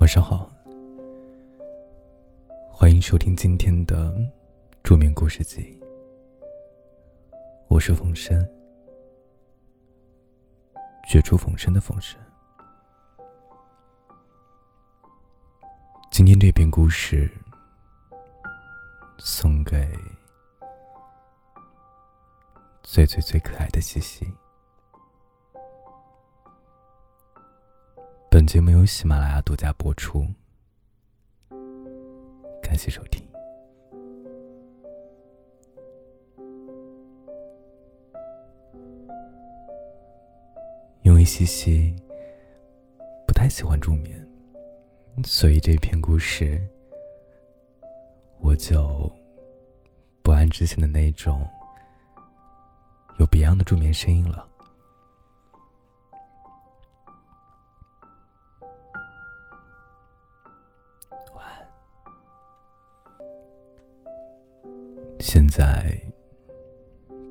[0.00, 0.50] 晚上好，
[2.70, 4.16] 欢迎收听今天的
[4.82, 5.78] 著名故事集。
[7.68, 8.42] 我是冯生，
[11.06, 12.18] 绝处逢生的冯生。
[16.10, 17.30] 今天这篇故事
[19.18, 19.86] 送给
[22.82, 24.26] 最最最可爱的西西。
[28.40, 30.26] 本节目由喜马拉雅独家播出，
[32.62, 33.22] 感谢收听。
[41.02, 41.94] 因为西西
[43.26, 44.26] 不太喜欢助眠，
[45.22, 46.66] 所以这篇故事
[48.38, 49.12] 我就
[50.22, 51.46] 不按之前的那种
[53.18, 54.49] 有别样的助眠声音了。
[65.40, 65.98] 现在，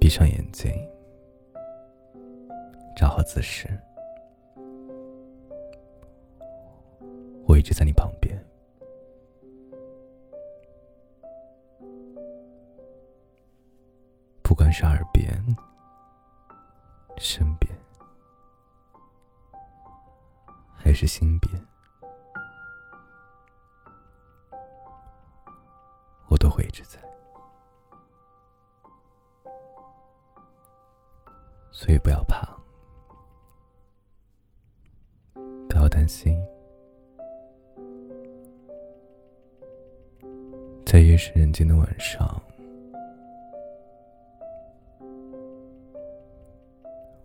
[0.02, 0.74] 闭上眼睛，
[2.98, 3.70] 找好姿势，
[7.46, 8.36] 我一直在你旁边，
[14.42, 15.32] 不管是耳边、
[17.18, 17.72] 身边，
[20.74, 21.64] 还是心边，
[26.28, 26.98] 我都会一直在。
[31.82, 32.46] 所以不要怕，
[35.70, 36.38] 不要担心，
[40.86, 42.44] 在夜深人静的晚上，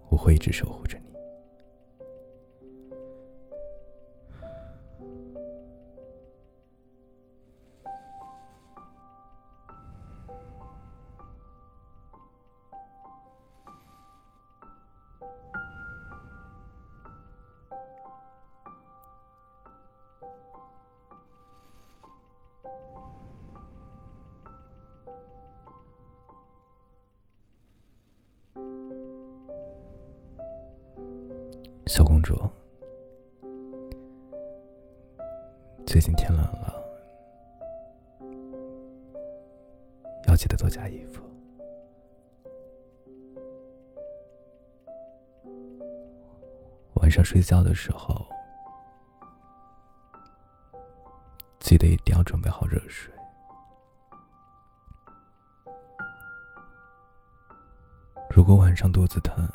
[0.09, 1.13] 我会一直守护着你。
[31.87, 32.35] 小公主，
[35.87, 36.83] 最近天冷了，
[40.27, 41.23] 要记得多加衣服。
[46.95, 48.27] 晚上睡觉的时候，
[51.61, 53.13] 记得一定要准备好热水。
[58.31, 59.47] 如果晚上肚子疼，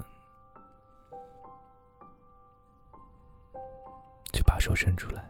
[4.69, 5.25] 手伸出来，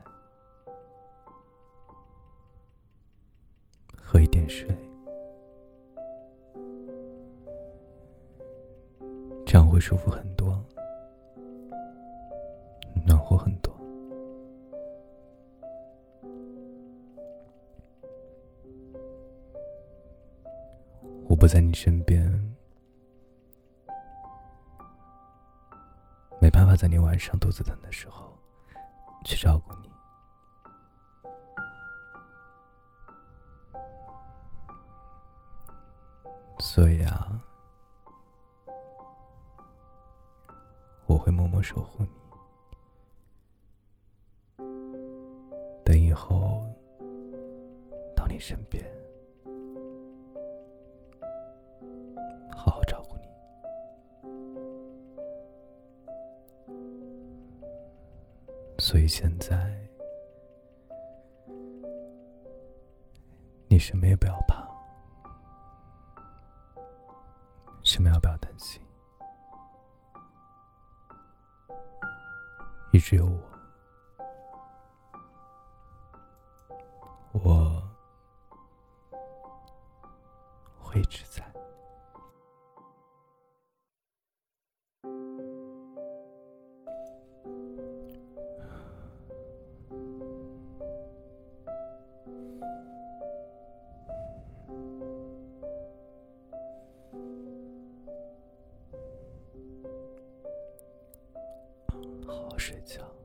[3.96, 4.68] 喝一点水，
[9.46, 10.62] 这样会舒服很多，
[13.06, 13.74] 暖和很多。
[21.30, 22.30] 我不在你身边，
[26.42, 28.38] 没办法在你晚上肚子疼的时候。
[29.24, 29.92] 去照顾你，
[36.60, 37.40] 所以啊，
[41.06, 42.10] 我会默默守护你。
[45.86, 46.66] 等以后
[48.16, 48.89] 到你身边，
[58.90, 59.56] 所以现在，
[63.68, 64.68] 你什么也不要怕，
[67.84, 68.82] 什么也不要担心，
[72.92, 73.28] 一直有
[77.34, 77.84] 我，我
[80.80, 81.48] 会一直在。
[102.30, 103.19] 好好睡觉。